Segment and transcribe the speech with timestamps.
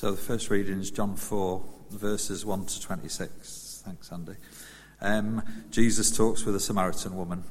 [0.00, 3.82] So the first reading is John 4, verses 1 to 26.
[3.84, 4.32] Thanks, Andy.
[4.98, 7.44] Um, Jesus talks with a Samaritan woman.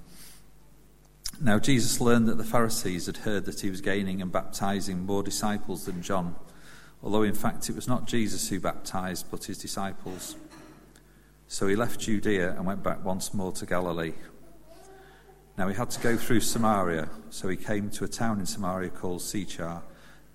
[1.40, 5.22] Now, Jesus learned that the Pharisees had heard that he was gaining and baptizing more
[5.22, 6.34] disciples than John,
[7.04, 10.36] although in fact it was not Jesus who baptized, but his disciples.
[11.48, 14.14] So he left Judea and went back once more to Galilee.
[15.56, 18.90] Now he had to go through Samaria, so he came to a town in Samaria
[18.90, 19.84] called Sychar,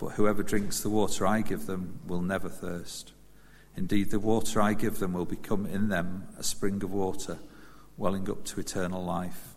[0.00, 3.12] But whoever drinks the water I give them will never thirst.
[3.76, 7.38] Indeed, the water I give them will become in them a spring of water,
[7.98, 9.54] welling up to eternal life.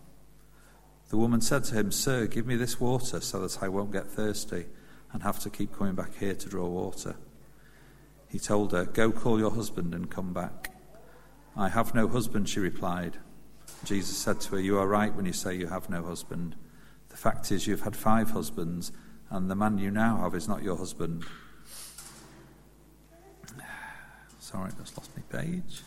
[1.10, 4.08] The woman said to him, Sir, give me this water so that I won't get
[4.08, 4.66] thirsty
[5.14, 7.16] and have to keep coming back here to draw water.
[8.28, 10.76] He told her, Go call your husband and come back.
[11.56, 13.18] I have no husband, she replied.
[13.86, 16.56] Jesus said to her, You are right when you say you have no husband.
[17.10, 18.92] The fact is, you've had five husbands
[19.34, 21.26] and the man you now have is not your husband.
[24.40, 25.82] Sorry, I just lost my page.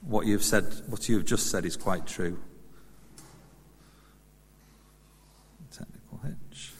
[0.00, 2.40] What you've said, what you've just said is quite true.
[5.70, 6.70] Technical hitch.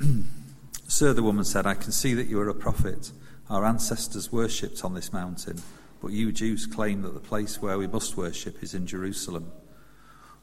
[0.88, 3.12] Sir, the woman said, I can see that you are a prophet.
[3.48, 5.62] Our ancestors worshipped on this mountain,
[6.00, 9.52] but you Jews claim that the place where we must worship is in Jerusalem.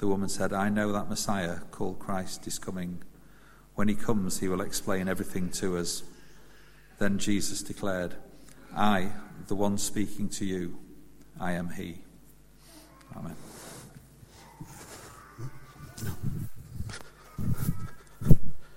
[0.00, 3.02] The woman said, I know that Messiah, called Christ, is coming.
[3.74, 6.02] When he comes, he will explain everything to us.
[6.98, 8.14] Then Jesus declared,
[8.74, 9.10] I,
[9.48, 10.78] the one speaking to you,
[11.38, 11.98] I am he.
[13.14, 13.36] Amen.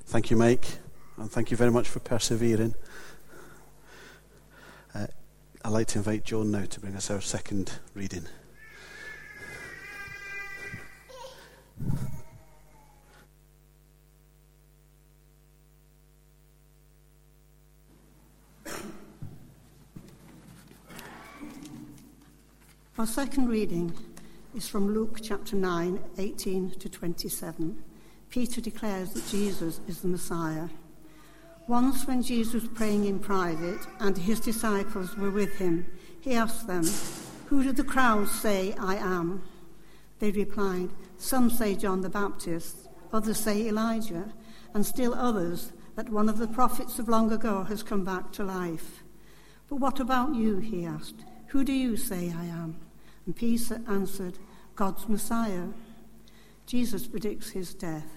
[0.07, 0.65] Thank you, Mike,
[1.15, 2.75] and thank you very much for persevering.
[4.93, 5.07] Uh,
[5.63, 8.25] I'd like to invite John now to bring us our second reading.
[23.03, 23.93] Our second reading
[24.55, 27.83] is from Luke chapter 9, 18 to 27.
[28.29, 30.69] Peter declares that Jesus is the Messiah.
[31.67, 35.85] Once, when Jesus was praying in private and his disciples were with him,
[36.21, 36.85] he asked them,
[37.47, 39.43] Who do the crowds say I am?
[40.19, 44.31] They replied, Some say John the Baptist, others say Elijah,
[44.73, 48.45] and still others that one of the prophets of long ago has come back to
[48.45, 49.03] life.
[49.67, 50.59] But what about you?
[50.59, 51.25] he asked.
[51.47, 52.77] Who do you say I am?
[53.25, 54.37] And Peter answered,
[54.75, 55.67] God's Messiah.
[56.65, 58.07] Jesus predicts his death.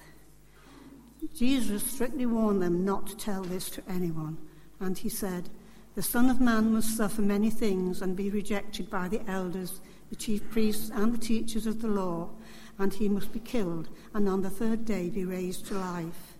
[1.34, 4.38] Jesus strictly warned them not to tell this to anyone,
[4.80, 5.48] and he said,
[5.94, 10.16] The Son of Man must suffer many things and be rejected by the elders the
[10.16, 12.30] chief priests and the teachers of the law,
[12.78, 16.38] and he must be killed, and on the third day be raised to life.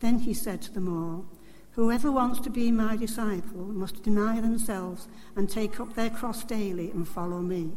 [0.00, 1.26] Then he said to them all,
[1.72, 6.90] Whoever wants to be my disciple must deny themselves and take up their cross daily
[6.90, 7.72] and follow me.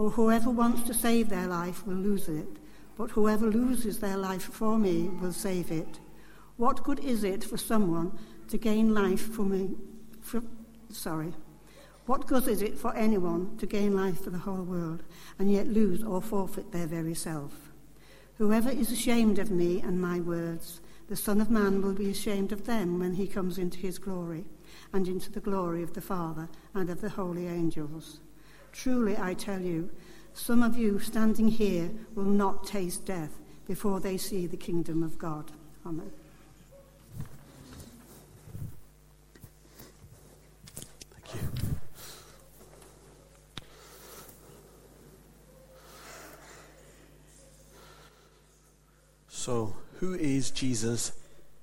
[0.00, 2.48] For whoever wants to save their life will lose it,
[2.96, 6.00] but whoever loses their life for me will save it.
[6.56, 8.18] What good is it for someone
[8.48, 9.76] to gain life for me?
[10.22, 10.42] For,
[10.88, 11.34] sorry.
[12.06, 15.02] What good is it for anyone to gain life for the whole world
[15.38, 17.70] and yet lose or forfeit their very self?
[18.38, 22.52] Whoever is ashamed of me and my words, the Son of Man will be ashamed
[22.52, 24.46] of them when he comes into his glory,
[24.94, 28.20] and into the glory of the Father and of the holy angels.
[28.72, 29.90] Truly, I tell you,
[30.32, 35.18] some of you standing here will not taste death before they see the kingdom of
[35.18, 35.50] God.
[35.86, 36.10] Amen.
[41.10, 41.48] Thank you.
[49.28, 51.12] So, who is Jesus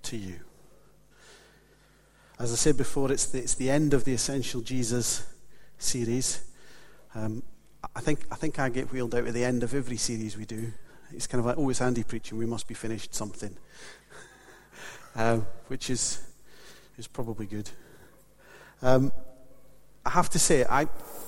[0.04, 0.40] to you?
[2.40, 5.26] As I said before, it's the, it's the end of the Essential Jesus
[5.78, 6.44] series.
[7.16, 7.44] Um,
[7.96, 10.46] I think, I think I get wheeled out at the end of every series we
[10.46, 10.72] do.
[11.12, 13.58] It's kind of like, oh, Andy preaching, we must be finished something.
[15.16, 16.22] um, which is,
[16.98, 17.70] is probably good.
[18.82, 19.12] Um,
[20.06, 20.88] I have to say, I,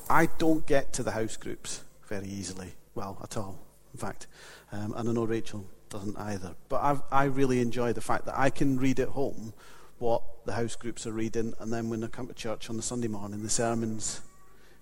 [0.10, 2.74] I don't get to the house groups very easily.
[2.96, 3.60] Well, at all,
[3.94, 4.28] in fact.
[4.72, 6.56] Um, and I know Rachel doesn't either.
[6.68, 9.54] But I've, I really enjoy the fact that I can read at home
[9.98, 12.82] what the house groups are reading, and then when I come to church on the
[12.82, 14.22] Sunday morning, the sermons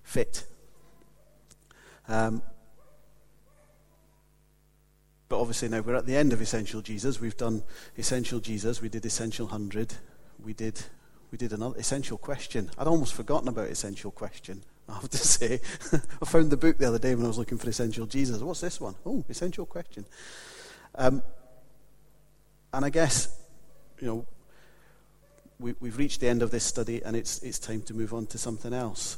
[0.03, 0.45] fit.
[2.07, 2.41] Um,
[5.29, 7.19] but obviously now we're at the end of Essential Jesus.
[7.19, 7.63] We've done
[7.97, 8.81] Essential Jesus.
[8.81, 9.93] We did Essential Hundred.
[10.43, 10.81] We did
[11.31, 12.71] we did another Essential Question.
[12.77, 14.63] I'd almost forgotten about Essential Question.
[14.87, 15.59] I have to say,
[16.21, 18.41] I found the book the other day when I was looking for Essential Jesus.
[18.41, 18.95] What's this one?
[19.05, 20.05] Oh, Essential Question.
[20.95, 21.21] Um,
[22.73, 23.37] and I guess,
[23.99, 24.25] you know,
[25.59, 28.27] we, have reached the end of this study and it's, it's time to move on
[28.27, 29.17] to something else.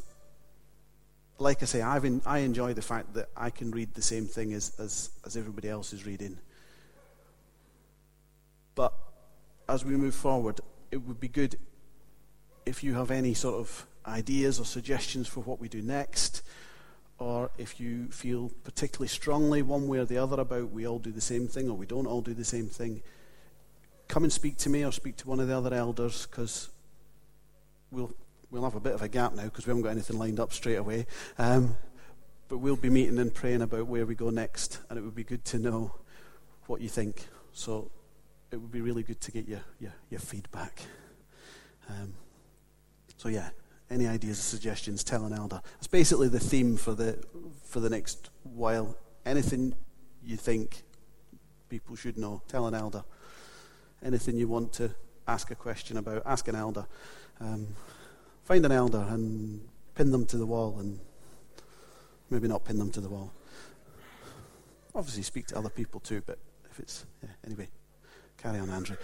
[1.39, 4.25] Like I say, I've in, I enjoy the fact that I can read the same
[4.25, 6.37] thing as, as, as everybody else is reading.
[8.75, 8.93] But
[9.67, 10.59] as we move forward,
[10.91, 11.57] it would be good
[12.65, 16.41] if you have any sort of ideas or suggestions for what we do next
[17.19, 21.11] or if you feel particularly strongly one way or the other about we all do
[21.11, 23.01] the same thing or we don't all do the same thing,
[24.07, 26.69] come and speak to me or speak to one of the other elders because
[27.91, 28.11] we'll,
[28.51, 30.53] we'll have a bit of a gap now because we haven't got anything lined up
[30.53, 31.05] straight away.
[31.37, 31.75] Um,
[32.47, 35.23] but we'll be meeting and praying about where we go next, and it would be
[35.23, 35.93] good to know
[36.65, 37.27] what you think.
[37.51, 37.91] So
[38.51, 40.81] it would be really good to get your, your, your feedback.
[41.87, 42.13] Um,
[43.17, 43.49] so, yeah,
[43.91, 45.61] any ideas or suggestions, tell an elder.
[45.77, 47.23] It's basically the theme for the,
[47.63, 48.97] for the next while.
[49.25, 49.75] Anything
[50.23, 50.83] you think
[51.69, 53.03] people should know, tell an elder.
[54.03, 54.95] Anything you want to
[55.27, 56.87] ask a question about, ask an elder.
[57.39, 57.67] Um,
[58.49, 59.61] find an elder and
[59.93, 60.99] pin them to the wall, and
[62.31, 63.31] maybe not pin them to the wall.
[64.95, 66.39] Obviously, speak to other people too, but
[66.71, 67.05] if it's.
[67.21, 67.67] Yeah, anyway,
[68.39, 68.97] carry on, Andrew.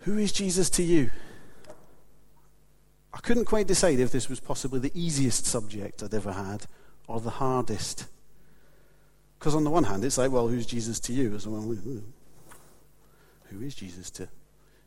[0.00, 1.10] Who is Jesus to you?
[3.12, 6.64] I couldn't quite decide if this was possibly the easiest subject I'd ever had
[7.06, 8.06] or the hardest.
[9.38, 11.38] Because on the one hand, it's like, well, who's Jesus to you?
[11.46, 11.76] Well,
[13.50, 14.28] who is Jesus to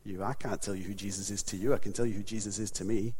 [0.09, 0.23] you?
[0.23, 1.73] I can't tell you who Jesus is to you.
[1.73, 3.13] I can tell you who Jesus is to me.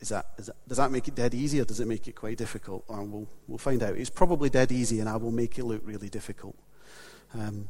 [0.00, 2.14] Is that, is that, does that make it dead easy or does it make it
[2.14, 2.84] quite difficult?
[2.88, 3.96] Well, we'll, find out.
[3.96, 6.56] It's probably dead easy and I will make it look really difficult.
[7.34, 7.68] Um,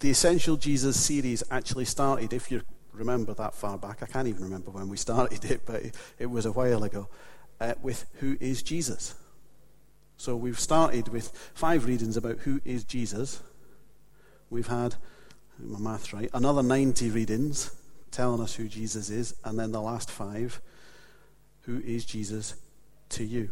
[0.00, 2.62] the Essential Jesus series actually started, if you're
[2.92, 4.02] remember that far back.
[4.02, 5.82] I can't even remember when we started it, but
[6.18, 7.08] it, was a while ago.
[7.60, 9.14] Uh, with who is Jesus.
[10.16, 13.42] So we've started with five readings about who is Jesus.
[14.50, 14.96] We've had,
[15.62, 17.74] my math's right, another 90 readings
[18.10, 20.60] telling us who Jesus is, and then the last five,
[21.62, 22.54] who is Jesus
[23.10, 23.50] to you?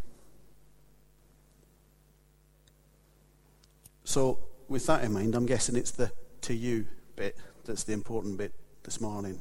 [4.05, 4.39] So,
[4.69, 6.13] with that in mind, I'm guessing it's the
[6.43, 6.87] to you
[7.17, 8.53] bit that's the important bit
[8.83, 9.41] this morning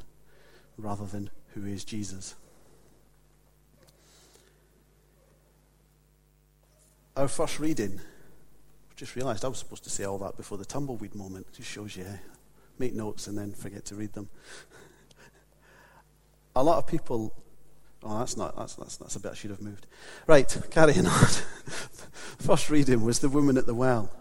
[0.77, 2.35] rather than who is Jesus.
[7.15, 7.99] Our first reading,
[8.95, 11.47] just realised I was supposed to say all that before the tumbleweed moment.
[11.51, 12.05] It just shows you?
[12.79, 14.29] Make notes and then forget to read them.
[16.55, 17.33] a lot of people,
[18.03, 19.87] oh, that's not, that's, that's, that's a bit I should have moved.
[20.27, 21.25] Right, carrying on.
[22.39, 24.11] first reading was the woman at the well.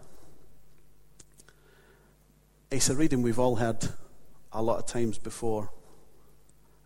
[2.71, 3.87] It's a reading we've all heard
[4.51, 5.71] a lot of times before,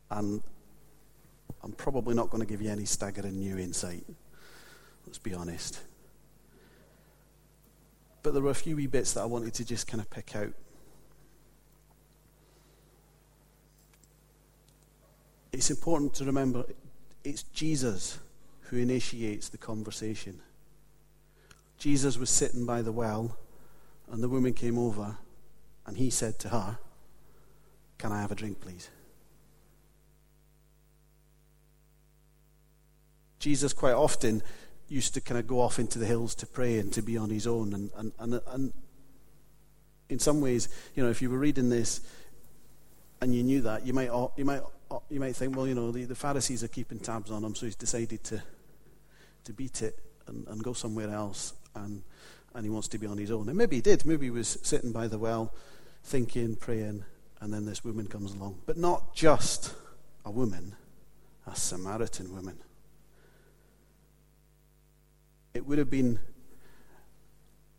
[0.09, 0.41] and
[1.63, 4.05] I'm probably not going to give you any staggering new insight.
[5.05, 5.81] Let's be honest.
[8.21, 10.35] But there were a few wee bits that I wanted to just kind of pick
[10.35, 10.53] out.
[15.63, 16.65] It's important to remember
[17.23, 18.19] it's Jesus
[18.63, 20.41] who initiates the conversation.
[21.77, 23.37] Jesus was sitting by the well,
[24.11, 25.15] and the woman came over,
[25.85, 26.79] and he said to her,
[27.97, 28.89] can I have a drink, please?
[33.39, 34.43] Jesus quite often
[34.89, 37.29] used to kind of go off into the hills to pray and to be on
[37.29, 37.73] his own.
[37.73, 38.73] And, and, and, and
[40.09, 42.01] in some ways, you know, if you were reading this
[43.21, 44.61] and you knew that, you might, you might,
[44.93, 47.55] Uh, you might think, well, you know, the, the Pharisees are keeping tabs on him,
[47.55, 48.43] so he's decided to,
[49.43, 49.97] to beat it
[50.27, 52.03] and, and go somewhere else, and,
[52.53, 53.49] and he wants to be on his own.
[53.49, 54.05] And maybe he did.
[54.05, 55.51] Maybe he was sitting by the well,
[56.03, 57.05] thinking, praying,
[57.41, 58.59] and then this woman comes along.
[58.67, 59.73] But not just
[60.25, 60.75] a woman,
[61.47, 62.59] a Samaritan woman.
[65.55, 66.19] It would have been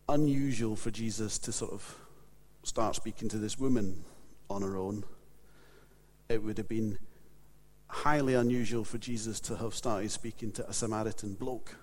[0.08, 1.96] unusual for Jesus to sort of
[2.64, 4.02] start speaking to this woman
[4.50, 5.04] on her own.
[6.34, 6.98] It would have been
[7.86, 11.76] highly unusual for Jesus to have started speaking to a Samaritan bloke.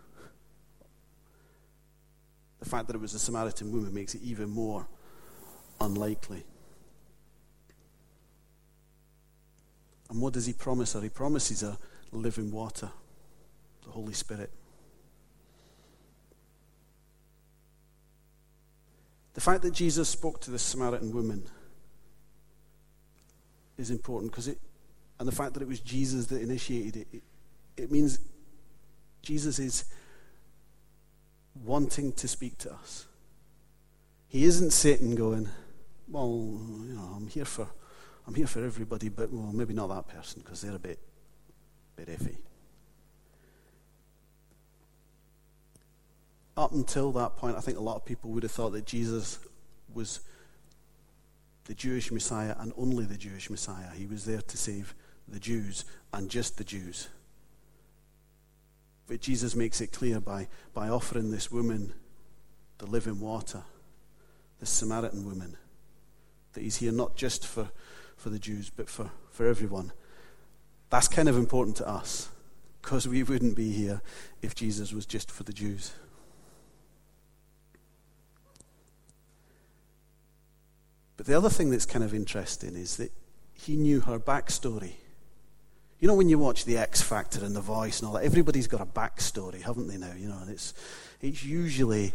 [2.60, 4.90] The fact that it was a Samaritan woman makes it even more
[5.80, 6.44] unlikely.
[10.10, 11.02] And what does he promise her?
[11.02, 11.78] He promises her
[12.12, 12.92] living water,
[13.86, 14.52] the Holy Spirit.
[19.34, 21.46] The fact that Jesus spoke to the Samaritan woman
[23.82, 24.60] is important because it,
[25.20, 27.24] and the fact that it was Jesus that initiated it, it,
[27.78, 28.20] it means
[29.22, 29.86] Jesus is
[31.64, 33.08] wanting to speak to us.
[34.28, 35.50] He isn't sitting going,
[36.08, 37.68] well, you know, I'm here for,
[38.26, 41.00] I'm here for everybody, but well, maybe not that person because they're a bit,
[41.98, 42.38] bit iffy.
[46.58, 49.40] up until that point, I think a lot of people would have thought that Jesus
[49.94, 50.22] was
[51.66, 53.90] the Jewish Messiah and only the Jewish Messiah.
[53.96, 54.96] He was there to save
[55.28, 57.08] the Jews and just the Jews.
[59.08, 61.94] But Jesus makes it clear by, by offering this woman
[62.78, 63.64] the living water,
[64.60, 65.58] this Samaritan woman,
[66.54, 67.70] that he's here not just for,
[68.16, 69.92] for the Jews, but for, for everyone.
[70.90, 72.30] That's kind of important to us
[72.82, 74.02] because we wouldn't be here
[74.42, 75.94] if Jesus was just for the Jews.
[81.22, 83.12] But the other thing that's kind of interesting is that
[83.54, 84.94] he knew her backstory.
[86.00, 88.66] You know, when you watch The X Factor and The Voice and all that, everybody's
[88.66, 90.14] got a backstory, haven't they now?
[90.18, 90.74] You know, and it's,
[91.22, 92.14] it's usually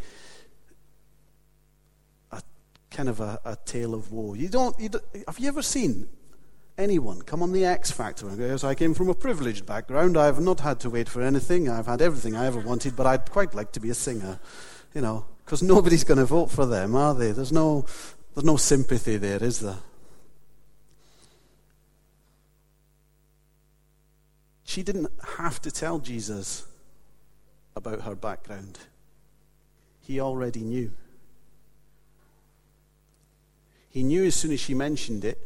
[2.33, 2.43] a
[2.91, 4.35] kind of a, a tale of woe.
[4.35, 6.09] You don't, you don't, have you ever seen
[6.77, 10.17] anyone come on The X Factor and go, I came from a privileged background.
[10.17, 11.69] I have not had to wait for anything.
[11.69, 14.41] I've had everything I ever wanted, but I'd quite like to be a singer.
[14.95, 17.31] You know, because nobody's going to vote for them, are they?
[17.31, 17.87] There's no,
[18.37, 19.79] there's no sympathy there, is there?
[24.65, 26.67] She didn't have to tell Jesus
[27.75, 28.79] about her background.
[30.03, 30.93] He already knew.
[33.89, 35.39] He knew as soon as she mentioned it.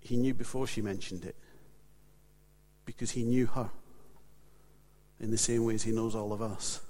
[0.00, 1.36] He knew before she mentioned it.
[2.86, 3.68] Because he knew her
[5.20, 6.80] in the same way as he knows all of us.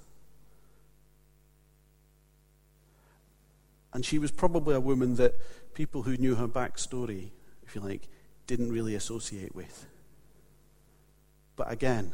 [3.97, 5.33] And she was probably a woman that
[5.73, 7.31] people who knew her backstory,
[7.65, 8.07] if you like,
[8.45, 9.87] didn't really associate with.
[11.55, 12.11] But again,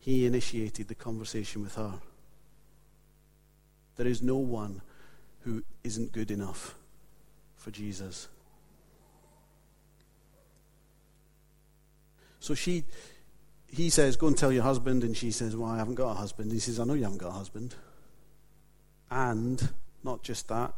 [0.00, 2.00] he initiated the conversation with her.
[3.96, 4.80] There is no one
[5.40, 6.74] who isn't good enough
[7.58, 8.28] for Jesus.
[12.40, 12.84] So she,
[13.66, 15.04] he says, Go and tell your husband.
[15.04, 16.50] And she says, Well, I haven't got a husband.
[16.50, 17.74] He says, I know you haven't got a husband.
[19.10, 19.68] And
[20.06, 20.72] not just that.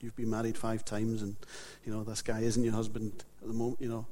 [0.00, 1.36] You've been married five times, and
[1.86, 3.80] you know this guy isn't your husband at the moment.
[3.80, 4.06] You know,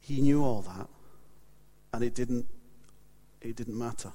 [0.00, 0.88] he knew all that,
[1.92, 2.46] and it didn't.
[3.40, 4.10] It didn't matter.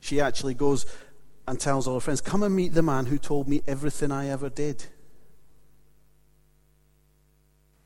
[0.00, 0.84] She actually goes
[1.46, 4.28] and tells all her friends, "Come and meet the man who told me everything I
[4.28, 4.86] ever did."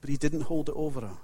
[0.01, 1.19] But he didn't hold it over her.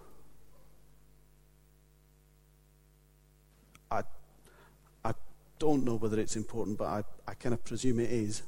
[5.60, 8.42] Don't know whether it's important, but I, I kind of presume it is,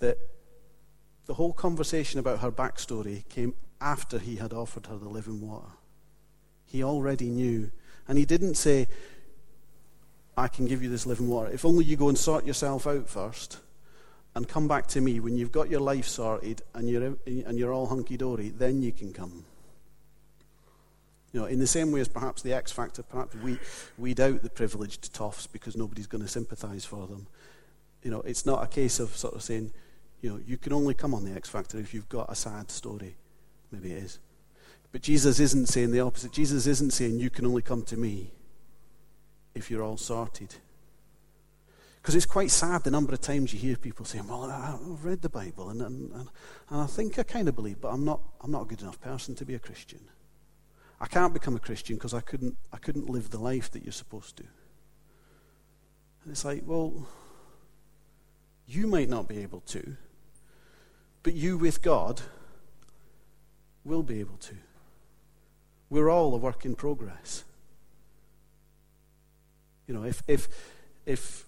[0.00, 0.18] that
[1.24, 5.70] the whole conversation about her backstory came after he had offered her the living water.
[6.66, 7.70] He already knew.
[8.06, 8.86] And he didn't say,
[10.36, 11.50] I can give you this living water.
[11.50, 13.58] If only you go and sort yourself out first
[14.34, 17.72] and come back to me when you've got your life sorted and you're, and you're
[17.72, 19.44] all hunky dory, then you can come.
[21.34, 23.58] You know, in the same way as perhaps the X Factor, perhaps we
[23.98, 27.26] weed out the privileged toffs because nobody's going to sympathise for them.
[28.04, 29.72] You know, it's not a case of sort of saying,
[30.20, 32.70] you know, you can only come on the X Factor if you've got a sad
[32.70, 33.16] story.
[33.72, 34.20] Maybe it is.
[34.92, 36.30] But Jesus isn't saying the opposite.
[36.30, 38.30] Jesus isn't saying you can only come to me
[39.56, 40.54] if you're all sorted.
[42.00, 45.22] Because it's quite sad the number of times you hear people saying, Well, I've read
[45.22, 46.28] the Bible and, and, and
[46.70, 49.34] I think I kind of believe, but I'm not, I'm not a good enough person
[49.34, 49.98] to be a Christian.
[51.00, 53.92] I can't become a Christian because I couldn't, I couldn't live the life that you're
[53.92, 54.44] supposed to.
[56.22, 57.06] And it's like, well,
[58.66, 59.96] You might not be able to,
[61.22, 62.22] but you with God
[63.84, 64.54] will be able to.
[65.90, 67.44] We're all a work in progress.
[69.86, 70.48] You know, if, if,
[71.04, 71.44] if,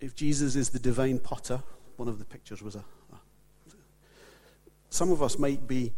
[0.00, 1.62] if Jesus is the divine potter,
[1.96, 2.84] one of the pictures was a.
[3.12, 3.16] a
[4.88, 5.92] some of us might be,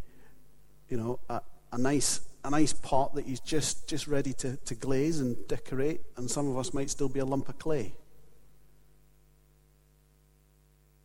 [0.88, 1.40] you know, a,
[1.72, 6.00] a nice a nice pot that he's just, just ready to, to glaze and decorate,
[6.16, 7.94] and some of us might still be a lump of clay.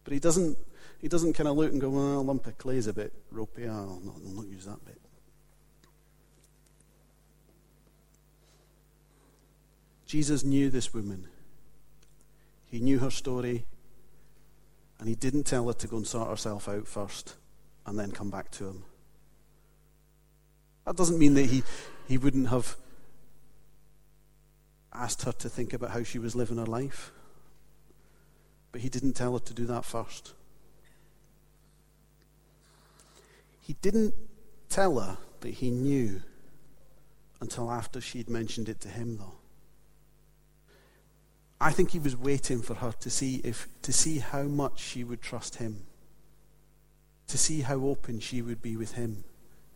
[0.03, 0.57] But he doesn't,
[0.99, 3.13] he doesn't kind of look and go, well, a lump of clay is a bit
[3.31, 3.67] ropey.
[3.67, 4.99] Ah, I'll not, I'll not use that bit.
[10.05, 11.27] Jesus knew this woman.
[12.65, 13.65] He knew her story,
[14.99, 17.35] and he didn't tell her to go and sort herself out first
[17.85, 18.83] and then come back to him.
[20.85, 21.63] That doesn't mean that he,
[22.07, 22.75] he wouldn't have
[24.93, 27.11] asked her to think about how she was living her life.
[28.71, 30.33] But he didn't tell her to do that first.
[33.61, 34.13] He didn't
[34.69, 36.21] tell her that he knew
[37.39, 39.35] until after she'd mentioned it to him, though.
[41.61, 45.05] I think he was waiting for her to see if to see how much she
[45.05, 45.83] would trust him,
[47.27, 49.23] to see how open she would be with him.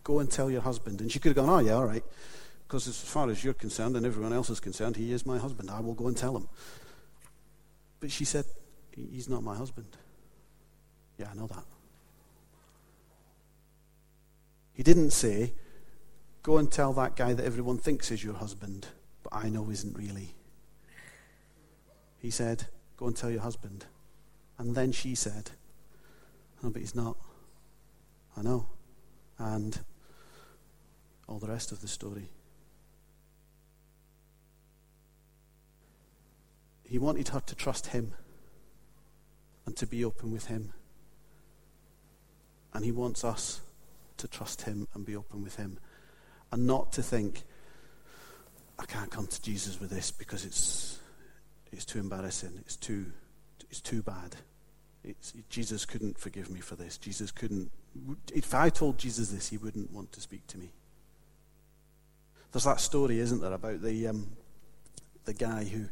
[0.08, 1.02] Go and tell your husband.
[1.02, 2.04] And she could have gone, Oh, yeah, all right.
[2.66, 5.70] Because as far as you're concerned and everyone else is concerned, he is my husband.
[5.70, 6.48] I will go and tell him.
[8.00, 8.46] But she said,
[8.96, 9.98] He's not my husband.
[11.18, 11.66] Yeah, I know that.
[14.72, 15.54] He didn't say,
[16.42, 18.88] Go and tell that guy that everyone thinks is your husband,
[19.24, 20.36] but I know isn't really.
[22.18, 23.84] He said, Go and tell your husband.
[24.58, 25.52] And then she said,
[26.64, 27.18] Oh, but he's not.
[28.38, 28.68] I know.
[29.38, 29.78] And
[31.28, 32.30] all the rest of the story.
[36.84, 38.14] He wanted her to trust him
[39.66, 40.74] and to be open with him.
[42.74, 43.62] And he wants us
[44.18, 45.80] to trust him and be open with him.
[46.52, 47.44] And not to think,
[48.80, 51.00] I can't come to Jesus with this because it's,
[51.72, 53.08] it's too embarrassing, it's too,
[53.70, 54.38] it's too bad.
[55.04, 56.98] It's, Jesus couldn't forgive me for this.
[56.98, 57.72] Jesus couldn't.
[58.34, 60.72] If I told Jesus this, he wouldn't want to speak to me.
[62.52, 64.32] There's that story, isn't there, about the um,
[65.26, 65.86] the guy who,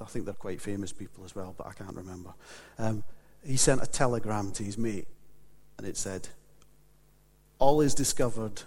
[0.00, 2.34] I think they're quite famous people as well, but I can't remember.
[2.78, 3.04] Um,
[3.44, 5.06] he sent a telegram to his mate,
[5.78, 6.28] and it said,
[7.58, 8.62] "All is discovered,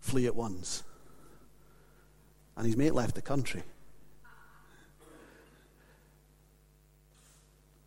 [0.00, 0.82] flee at once."
[2.56, 3.62] And his mate left the country.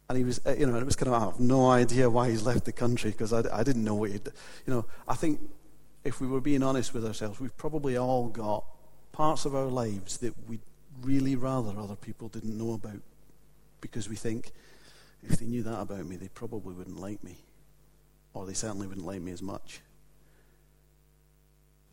[0.07, 2.29] And he was, uh, you know, it was kind of, I have no idea why
[2.29, 4.27] he's left the country because I, I didn't know what he'd,
[4.65, 5.39] you know, I think
[6.03, 8.65] if we were being honest with ourselves, we've probably all got
[9.11, 10.61] parts of our lives that we'd
[11.01, 13.01] really rather other people didn't know about
[13.81, 14.51] because we think
[15.23, 17.37] if they knew that about me, they probably wouldn't like me,
[18.33, 19.81] or they certainly wouldn't like me as much.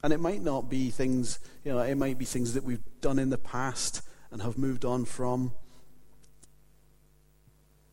[0.02, 3.18] And it might not be things, you know, it might be things that we've done
[3.18, 5.52] in the past and have moved on from.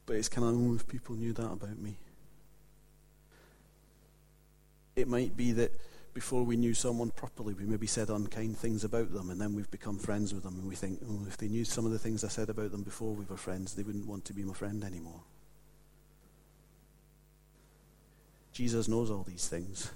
[0.06, 1.98] But it's kind of, oh, if people knew that about me.
[4.96, 5.72] It might be that
[6.16, 9.70] before we knew someone properly, we maybe said unkind things about them, and then we've
[9.70, 12.24] become friends with them, and we think, oh, if they knew some of the things
[12.24, 14.82] I said about them before we were friends, they wouldn't want to be my friend
[14.86, 15.20] anymore.
[18.54, 19.92] Jesus knows all these things.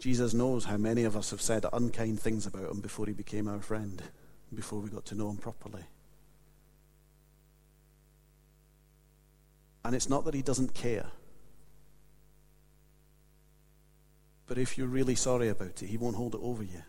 [0.00, 3.46] Jesus knows how many of us have said unkind things about him before he became
[3.46, 4.02] our friend,
[4.52, 5.84] before we got to know him properly.
[9.84, 11.06] And it's not that he doesn't care.
[14.48, 16.82] But if you're really sorry about it, He won't hold it over you.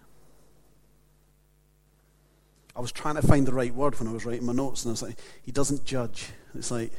[2.75, 4.91] I was trying to find the right word when I was writing my notes, and
[4.91, 6.29] I was like, He doesn't judge.
[6.55, 6.93] It's like,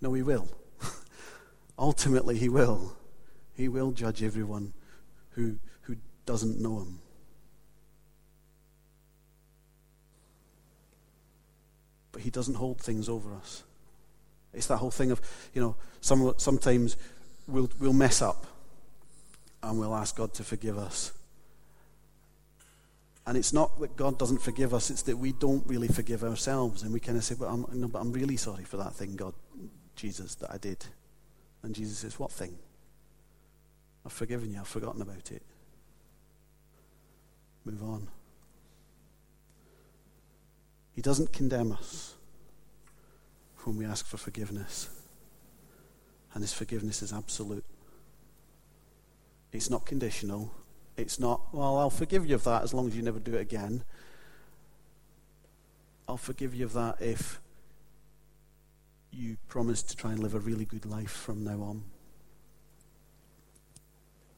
[0.00, 0.48] no, He will.
[1.78, 2.96] Ultimately, He will.
[3.54, 4.72] He will judge everyone
[5.30, 6.98] who, who doesn't know Him.
[12.10, 13.62] But He doesn't hold things over us.
[14.52, 15.20] It's that whole thing of,
[15.54, 16.96] you know, some, sometimes
[17.46, 18.46] we'll, we'll mess up
[19.62, 21.12] and we'll ask God to forgive us.
[23.26, 26.82] And it's not that God doesn't forgive us, it's that we don't really forgive ourselves.
[26.82, 29.14] And we kind of say, but I'm, no, but I'm really sorry for that thing,
[29.14, 29.34] God,
[29.94, 30.84] Jesus, that I did.
[31.62, 32.58] And Jesus says, What thing?
[34.04, 35.42] I've forgiven you, I've forgotten about it.
[37.64, 38.08] Move on.
[40.94, 42.14] He doesn't condemn us
[43.64, 44.90] when we ask for forgiveness.
[46.34, 47.64] And his forgiveness is absolute.
[49.52, 50.52] It's not conditional.
[50.96, 53.40] It's not, well, I'll forgive you of that as long as you never do it
[53.40, 53.84] again.
[56.08, 57.40] I'll forgive you of that if
[59.10, 61.84] you promise to try and live a really good life from now on.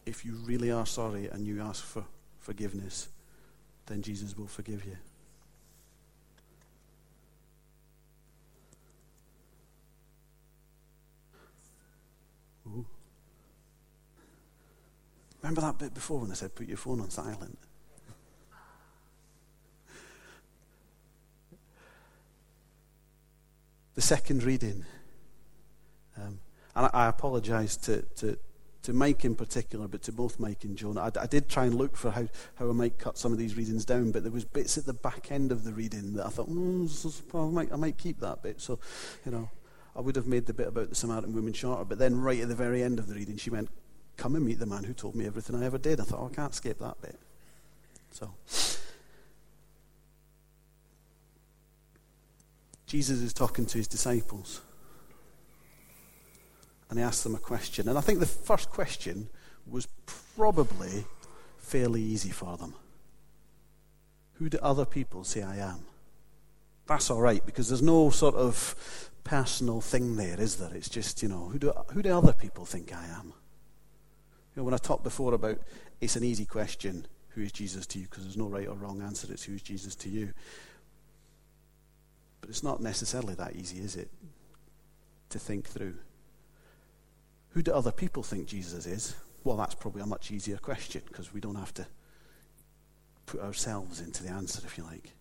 [0.05, 2.05] If you really are sorry and you ask for
[2.39, 3.09] forgiveness,
[3.87, 4.97] then Jesus will forgive you.
[15.45, 17.59] Remember that bit before when I said put your phone on silent?
[23.95, 24.87] the second reading.
[26.17, 26.41] Um,
[26.75, 28.39] and I, I apologise to, to,
[28.85, 31.03] to Mike in particular, but to both Mike and Jonah.
[31.03, 33.55] I, I, did try and look for how, how I might cut some of these
[33.55, 36.31] readings down, but there was bits at the back end of the reading that I
[36.31, 38.63] thought, mm, I, might, I might keep that bit.
[38.63, 38.79] So,
[39.27, 39.51] you know,
[39.95, 42.49] I would have made the bit about the Samaritan woman shorter, but then right at
[42.49, 43.69] the very end of the reading, she went,
[44.17, 46.01] come and meet the man who told me everything I ever did.
[46.01, 47.19] I thought, oh, I can't skip that bit.
[48.11, 48.33] So,
[52.87, 54.61] Jesus is talking to his disciples.
[56.91, 57.89] And he asks them a question.
[57.89, 59.29] And I think the first question
[59.67, 59.89] was
[60.37, 61.07] probably
[61.59, 62.75] fairly easy for them.
[64.35, 65.81] Who do other people say I am?
[66.87, 70.75] That's all right, because there's no sort of personal thing there, is there?
[70.75, 73.33] It's just, you know, who do, who do other people think I am?
[74.55, 75.59] You know, when I talked before about
[76.01, 78.05] it's an easy question, who is Jesus to you?
[78.05, 80.33] Because there's no right or wrong answer, it's who is Jesus to you.
[82.41, 84.11] But it's not necessarily that easy, is it?
[85.31, 85.97] To think through.
[87.51, 89.17] Who do other people think Jesus is?
[89.43, 91.87] Well, that's probably a much easier question because we don't have to
[93.27, 95.13] put ourselves into the answer, if you like.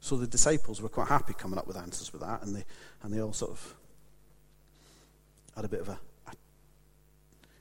[0.00, 2.64] So the disciples were quite happy coming up with answers with that, and they,
[3.02, 3.74] and they all sort of
[5.56, 5.98] had a bit of a,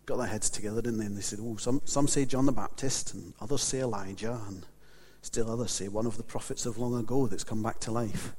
[0.05, 1.05] got their heads together, didn't they?
[1.05, 4.65] And they said, oh, some, some say John the Baptist, and others say Elijah, and
[5.21, 8.33] still others say one of the prophets of long ago that's come back to life.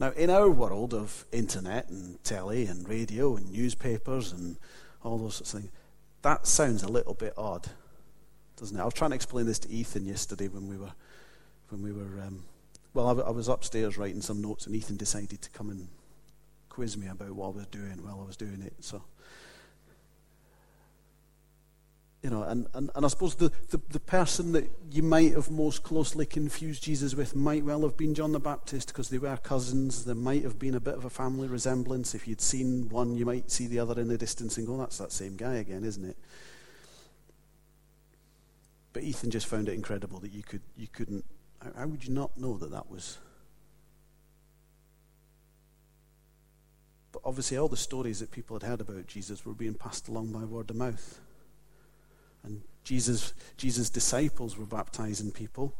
[0.00, 4.56] Now, in our world of internet and telly and radio and newspapers and
[5.04, 5.72] all those sorts of things,
[6.22, 7.68] that sounds a little bit odd,
[8.56, 8.80] doesn't it?
[8.80, 10.92] I was trying to explain this to Ethan yesterday when we were,
[11.68, 12.44] when we were, um,
[12.94, 15.88] well, I, I was upstairs writing some notes, and Ethan decided to come and
[16.70, 18.72] quiz me about what I was doing while I was doing it.
[18.80, 19.02] So
[22.30, 25.50] you know, and, and, and I suppose the, the, the, person that you might have
[25.50, 29.36] most closely confused Jesus with might well have been John the Baptist because they were
[29.36, 30.04] cousins.
[30.04, 32.14] There might have been a bit of a family resemblance.
[32.14, 34.98] If you'd seen one, you might see the other in the distance and go, that's
[34.98, 36.16] that same guy again, isn't it?
[38.92, 41.24] But Ethan just found it incredible that you, could, you couldn't.
[41.60, 43.18] How, how would you not know that that was?
[47.10, 50.30] But obviously, all the stories that people had heard about Jesus were being passed along
[50.30, 51.20] by word of mouth.
[52.42, 55.74] And Jesus, Jesus' disciples were baptizing people.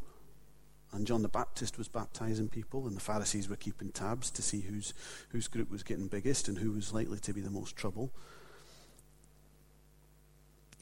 [0.93, 4.59] And John the Baptist was baptizing people, and the Pharisees were keeping tabs to see
[4.59, 4.93] whose,
[5.29, 8.11] whose group was getting biggest and who was likely to be the most trouble.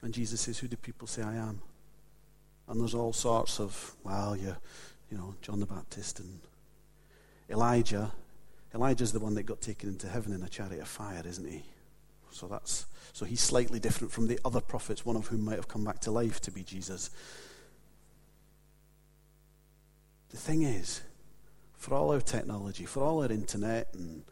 [0.02, 1.62] And Jesus says, Who do people say I am?
[2.68, 4.56] And there's all sorts of, well, you,
[5.12, 6.40] you know, John the Baptist and
[7.50, 8.12] Elijah.
[8.74, 11.64] Elijah's the one that got taken into heaven in a chariot of fire, isn't he?
[12.32, 15.68] So that's so he's slightly different from the other prophets, one of whom might have
[15.68, 17.10] come back to life to be Jesus.
[20.30, 21.02] The thing is,
[21.74, 24.24] for all our technology, for all our internet and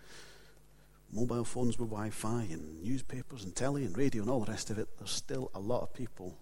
[1.11, 4.69] mobile phones with Wi Fi and newspapers and telly and radio and all the rest
[4.69, 6.37] of it, there's still a lot of people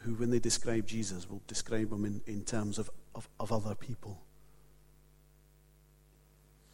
[0.00, 3.74] who, when they describe Jesus, will describe him in, in terms of, of, of other
[3.74, 4.20] people.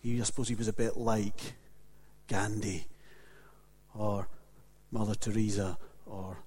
[0.00, 1.54] He, I suppose he was a bit like
[2.28, 2.86] Gandhi
[3.94, 4.28] or
[4.92, 6.38] Mother Teresa or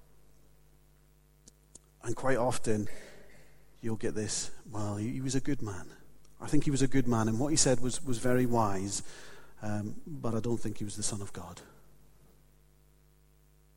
[2.03, 2.87] and quite often
[3.81, 5.87] you'll get this, well, he, was a good man.
[6.39, 9.03] I think he was a good man, and what he said was, was very wise,
[9.61, 11.61] um, but I don't think he was the Son of God.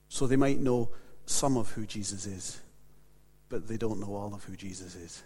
[0.09, 0.91] So they might know
[1.27, 2.61] some of who Jesus is,
[3.49, 5.23] but they don't know all of who Jesus is.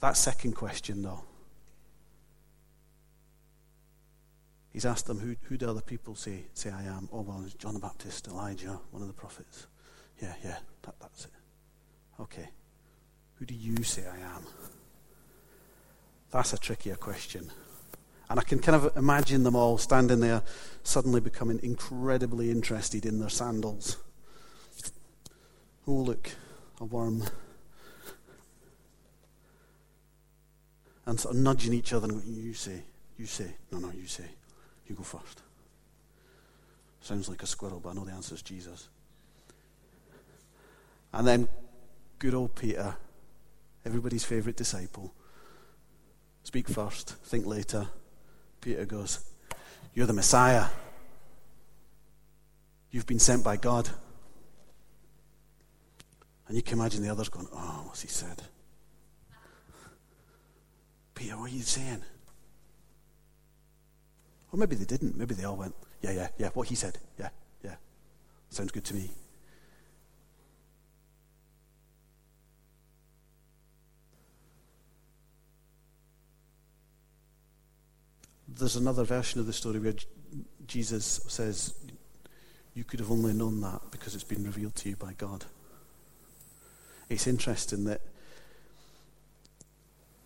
[0.00, 1.24] That second question, though,
[4.72, 7.08] he's asked them, who, who do other people say, say I am?
[7.12, 9.66] Oh, well, John the Baptist, Elijah, one of the prophets.
[10.22, 11.30] Yeah, yeah, that, that's it.
[12.18, 12.48] Okay.
[13.34, 14.44] Who do you say I am?
[16.30, 17.50] That's a trickier question.
[18.28, 20.42] And I can kind of imagine them all standing there,
[20.82, 23.96] suddenly becoming incredibly interested in their sandals.
[25.86, 26.30] Oh, look,
[26.80, 27.24] a worm.
[31.10, 32.84] And sort of nudging each other and going, You say,
[33.18, 33.52] you say.
[33.72, 34.26] No, no, you say.
[34.86, 35.42] You go first.
[37.00, 38.88] Sounds like a squirrel, but I know the answer is Jesus.
[41.12, 41.48] And then
[42.20, 42.94] good old Peter,
[43.84, 45.12] everybody's favourite disciple,
[46.44, 47.88] speak first, think later.
[48.60, 49.18] Peter goes,
[49.94, 50.66] You're the Messiah.
[52.92, 53.90] You've been sent by God.
[56.46, 58.42] And you can imagine the others going, Oh, what's he said?
[61.20, 62.02] Peter, what are you saying?
[64.50, 65.18] Or maybe they didn't.
[65.18, 66.96] Maybe they all went, Yeah, yeah, yeah, what he said.
[67.18, 67.28] Yeah,
[67.62, 67.74] yeah.
[68.48, 69.10] Sounds good to me.
[78.48, 79.92] There's another version of the story where
[80.66, 81.74] Jesus says,
[82.72, 85.44] You could have only known that because it's been revealed to you by God.
[87.10, 88.00] It's interesting that,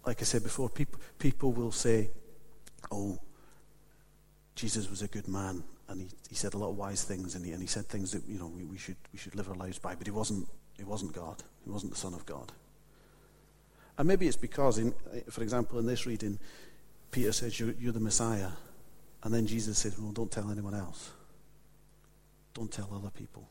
[0.07, 2.11] like I said before, people, people will say,
[2.91, 3.19] Oh,
[4.55, 7.45] Jesus was a good man and he, he said a lot of wise things and
[7.45, 9.57] he, and he said things that you know we, we, should, we should live our
[9.57, 11.43] lives by, but he wasn't, he wasn't God.
[11.65, 12.53] He wasn't the Son of God.
[13.97, 14.93] And maybe it's because, in,
[15.31, 16.39] for example, in this reading,
[17.11, 18.51] Peter says, you're, you're the Messiah.
[19.25, 21.11] And then Jesus says, Well, don't tell anyone else.
[22.53, 23.49] Don't tell other people.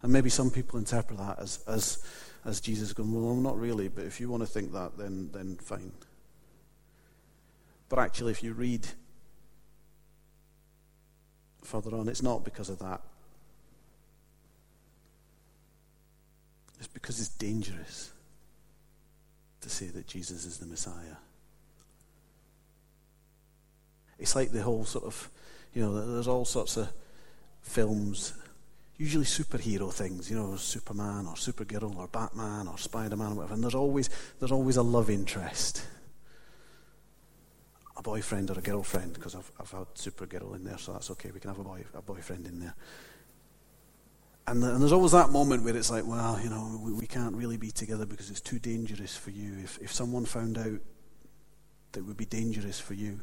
[0.00, 2.04] And maybe some people interpret that as, as,
[2.44, 5.56] as Jesus going, Well, not really, but if you want to think that, then, then
[5.56, 5.92] fine.
[7.88, 8.86] But actually, if you read
[11.62, 13.00] further on, it's not because of that.
[16.78, 18.10] It's because it's dangerous
[19.60, 21.16] to say that Jesus is the Messiah.
[24.18, 25.30] It's like the whole sort of,
[25.74, 26.88] you know, there's all sorts of
[27.60, 28.34] films,
[29.02, 33.62] usually superhero things, you know, Superman or Supergirl or Batman or Spider-Man or whatever, and
[33.62, 35.84] there's always, there's always a love interest.
[37.96, 41.32] A boyfriend or a girlfriend, because I've, I've had Supergirl in there, so that's okay.
[41.32, 42.74] We can have a, boy, a boyfriend in there.
[44.46, 47.34] And, and, there's always that moment where it's like, well, you know, we, we, can't
[47.34, 49.58] really be together because it's too dangerous for you.
[49.62, 50.80] If, if someone found out
[51.92, 53.20] that it would be dangerous for you,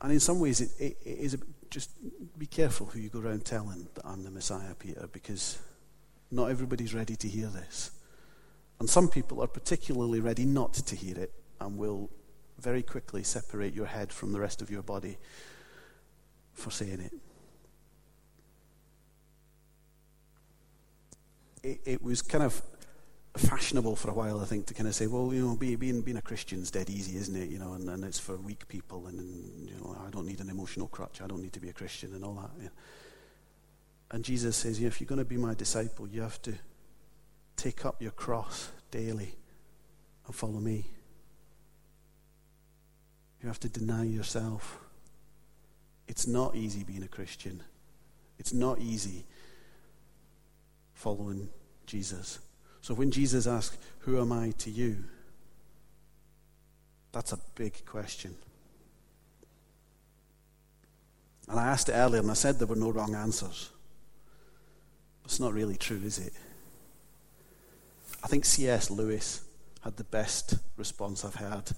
[0.00, 1.38] and in some ways, it, it, it is a,
[1.70, 1.90] just
[2.38, 5.58] be careful who you go around telling that I'm the Messiah, Peter, because
[6.30, 7.90] not everybody's ready to hear this.
[8.80, 12.10] And some people are particularly ready not to hear it and will
[12.58, 15.18] very quickly separate your head from the rest of your body
[16.52, 17.12] for saying it.
[21.62, 22.62] It, it was kind of
[23.38, 26.16] fashionable for a while, I think, to kind of say, well, you know, being, being
[26.16, 27.48] a Christian's dead easy, isn't it?
[27.48, 30.40] You know, and, and it's for weak people, and, and, you know, I don't need
[30.40, 32.70] an emotional crutch, I don't need to be a Christian, and all that.
[34.10, 36.54] And Jesus says, yeah, if you're going to be my disciple, you have to
[37.56, 39.34] take up your cross daily
[40.26, 40.86] and follow me.
[43.42, 44.78] You have to deny yourself.
[46.06, 47.62] It's not easy being a Christian.
[48.38, 49.26] It's not easy
[50.94, 51.50] following
[51.86, 52.38] Jesus.
[52.80, 55.04] So when Jesus asks, Who am I to you?
[57.12, 58.34] That's a big question.
[61.48, 63.70] And I asked it earlier and I said there were no wrong answers.
[65.24, 66.32] It's not really true, is it?
[68.22, 68.90] I think C.S.
[68.90, 69.42] Lewis
[69.82, 71.70] had the best response I've had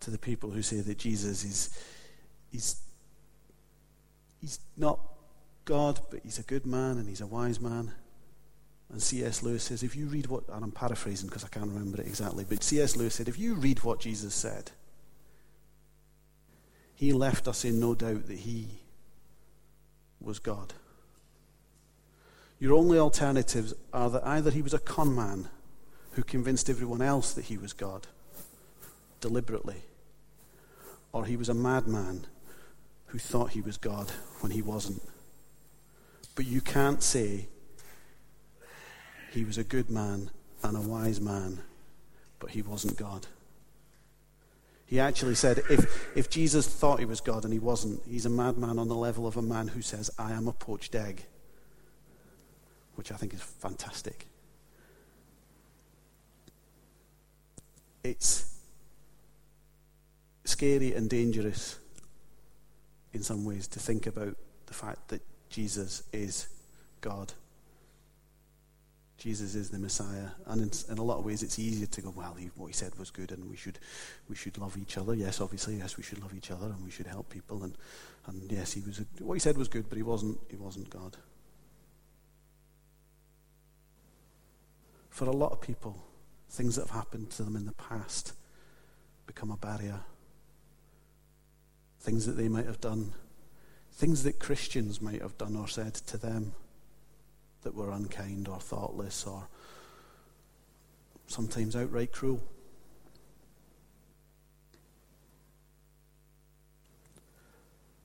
[0.00, 1.70] to the people who say that Jesus is
[2.50, 2.76] he's,
[4.40, 5.00] he's not
[5.64, 7.92] God, but he's a good man and he's a wise man.
[8.90, 9.42] And C.S.
[9.42, 12.44] Lewis says, if you read what, and I'm paraphrasing because I can't remember it exactly,
[12.48, 12.96] but C.S.
[12.96, 14.70] Lewis said, if you read what Jesus said,
[16.94, 18.68] he left us in no doubt that he
[20.20, 20.72] was God.
[22.58, 25.48] Your only alternatives are that either he was a con man
[26.12, 28.06] who convinced everyone else that he was God
[29.20, 29.82] deliberately,
[31.12, 32.26] or he was a madman
[33.06, 35.02] who thought he was God when he wasn't.
[36.34, 37.48] But you can't say
[39.36, 40.30] he was a good man
[40.62, 41.58] and a wise man,
[42.38, 43.26] but he wasn't God.
[44.86, 48.30] He actually said if, if Jesus thought he was God and he wasn't, he's a
[48.30, 51.26] madman on the level of a man who says, I am a poached egg,
[52.94, 54.26] which I think is fantastic.
[58.02, 58.54] It's
[60.44, 61.78] scary and dangerous
[63.12, 65.20] in some ways to think about the fact that
[65.50, 66.48] Jesus is
[67.02, 67.34] God.
[69.18, 70.28] Jesus is the Messiah.
[70.46, 72.72] And in, in, a lot of ways, it's easier to go, well, he, what he
[72.72, 73.78] said was good and we should,
[74.28, 75.14] we should love each other.
[75.14, 77.64] Yes, obviously, yes, we should love each other and we should help people.
[77.64, 77.76] And,
[78.26, 80.90] and yes, he was a, what he said was good, but he wasn't, he wasn't
[80.90, 81.16] God.
[85.08, 85.96] For a lot of people,
[86.50, 88.34] things that have happened to them in the past
[89.26, 90.00] become a barrier.
[92.00, 93.14] Things that they might have done,
[93.92, 96.52] things that Christians might have done or said to them
[97.62, 99.48] that were unkind or thoughtless or
[101.26, 102.42] sometimes outright cruel.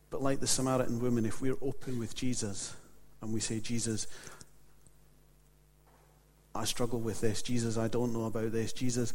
[0.09, 2.75] But like the Samaritan woman, if we're open with Jesus
[3.21, 4.07] and we say, Jesus,
[6.53, 7.41] I struggle with this.
[7.41, 8.73] Jesus, I don't know about this.
[8.73, 9.13] Jesus,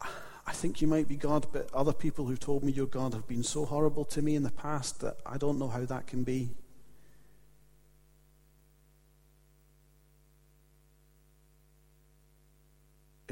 [0.00, 3.28] I think you might be God, but other people who told me you're God have
[3.28, 6.24] been so horrible to me in the past that I don't know how that can
[6.24, 6.50] be.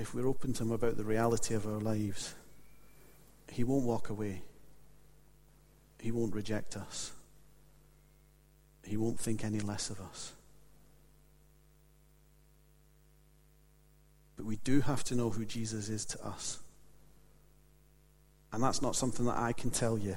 [0.03, 2.35] If we're open to Him about the reality of our lives,
[3.53, 4.43] He won't walk away.
[6.01, 7.13] He won't reject us.
[8.85, 10.33] He won't think any less of us.
[14.35, 16.59] But we do have to know who Jesus is to us.
[18.53, 20.17] And that's not something that I can tell you.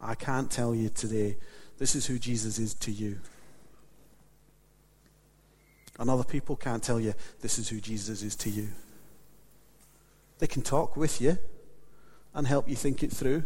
[0.00, 1.38] I can't tell you today,
[1.78, 3.18] this is who Jesus is to you.
[5.98, 8.68] And other people can't tell you, this is who Jesus is to you.
[10.38, 11.38] They can talk with you
[12.34, 13.42] and help you think it through.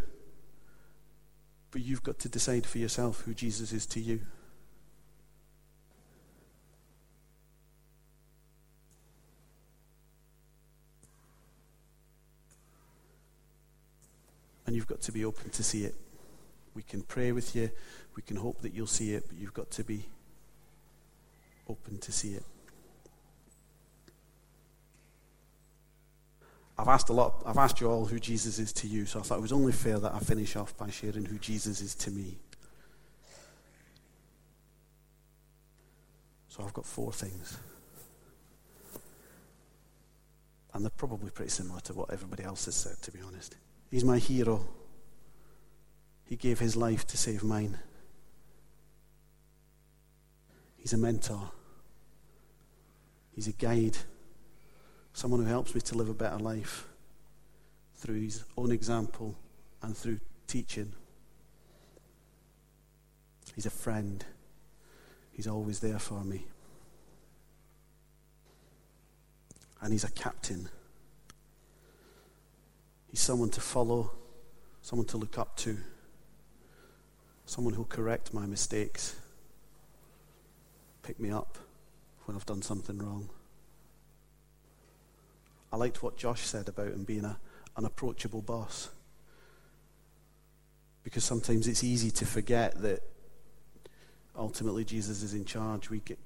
[1.70, 4.20] But you've got to decide for yourself who Jesus is to you.
[14.66, 15.94] And you've got to be open to see it.
[16.74, 17.70] We can pray with you,
[18.14, 20.06] we can hope that you'll see it, but you've got to be
[21.72, 22.44] open to see it.
[26.78, 29.22] I've asked a lot, I've asked you all who Jesus is to you, so I
[29.22, 32.10] thought it was only fair that I finish off by sharing who Jesus is to
[32.10, 32.38] me.
[36.48, 37.58] So I've got four things.
[40.74, 43.56] And they're probably pretty similar to what everybody else has said, to be honest.
[43.90, 44.66] He's my hero.
[46.24, 47.78] He gave his life to save mine.
[50.78, 51.52] He's a mentor.
[53.34, 53.96] He's a guide
[55.12, 56.88] someone who helps me to live a better life
[57.96, 59.36] through his own example
[59.82, 60.92] and through teaching.
[63.54, 64.24] He's a friend.
[65.32, 66.46] He's always there for me.
[69.80, 70.68] And he's a captain.
[73.08, 74.12] He's someone to follow,
[74.80, 75.76] someone to look up to,
[77.44, 79.16] someone who'll correct my mistakes,
[81.02, 81.58] pick me up
[82.32, 83.28] when I've done something wrong.
[85.70, 87.36] I liked what Josh said about him being a,
[87.76, 88.88] an approachable boss.
[91.04, 93.00] Because sometimes it's easy to forget that
[94.34, 95.90] ultimately Jesus is in charge.
[95.90, 96.18] We get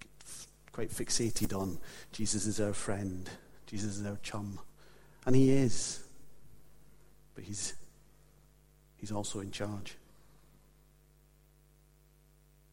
[0.70, 1.78] quite fixated on
[2.12, 3.28] Jesus is our friend,
[3.66, 4.60] Jesus is our chum.
[5.24, 6.04] And he is.
[7.34, 7.74] But he's,
[8.96, 9.96] he's also in charge.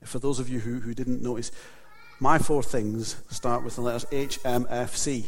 [0.03, 1.51] For those of you who, who didn't notice,
[2.23, 5.25] my four things start with the letters HMFC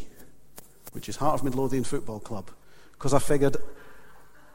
[0.96, 2.50] which is Heart of Midlothian Football Club,
[2.94, 3.58] because I figured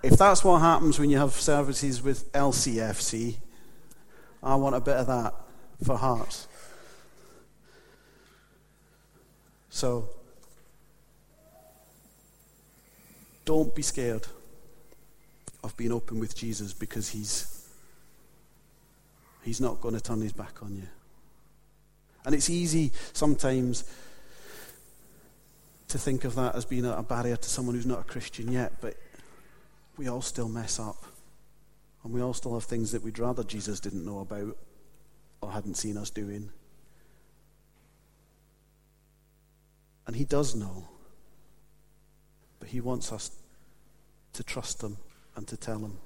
[0.03, 3.37] if that's what happens when you have services with LCFC,
[4.43, 5.35] I want a bit of that
[5.85, 6.49] for Hearts.
[9.69, 10.09] So,
[13.45, 14.27] don't be scared
[15.63, 17.69] of being open with Jesus because he's,
[19.43, 20.89] he's not going to turn his back on you.
[22.25, 23.85] And it's easy sometimes
[25.89, 28.75] to think of that as being a barrier to someone who's not a Christian yet,
[28.81, 28.97] but
[29.97, 31.05] we all still mess up.
[32.05, 34.57] And we all still have things that we'd rather Jesus didn't know about
[35.41, 36.51] or hadn't seen us doing.
[40.07, 40.89] And He does know.
[42.59, 43.31] But He wants us
[44.33, 44.97] to trust Him
[45.37, 45.99] and to tell Him.